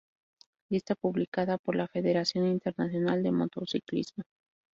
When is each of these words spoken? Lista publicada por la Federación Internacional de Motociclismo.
Lista 0.71 0.95
publicada 0.95 1.59
por 1.59 1.75
la 1.75 1.87
Federación 1.87 2.47
Internacional 2.47 3.21
de 3.21 3.31
Motociclismo. 3.31 4.23